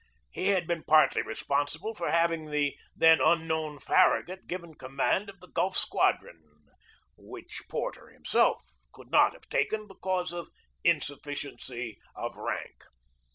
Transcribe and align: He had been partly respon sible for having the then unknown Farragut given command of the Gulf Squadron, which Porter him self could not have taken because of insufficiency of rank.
He 0.31 0.47
had 0.47 0.65
been 0.65 0.83
partly 0.83 1.21
respon 1.21 1.67
sible 1.67 1.95
for 1.95 2.09
having 2.09 2.49
the 2.49 2.75
then 2.95 3.21
unknown 3.21 3.77
Farragut 3.77 4.47
given 4.47 4.73
command 4.73 5.29
of 5.29 5.39
the 5.41 5.47
Gulf 5.47 5.77
Squadron, 5.77 6.41
which 7.17 7.61
Porter 7.69 8.09
him 8.09 8.25
self 8.25 8.67
could 8.91 9.11
not 9.11 9.33
have 9.33 9.47
taken 9.47 9.85
because 9.85 10.31
of 10.33 10.49
insufficiency 10.83 11.99
of 12.15 12.35
rank. 12.37 12.83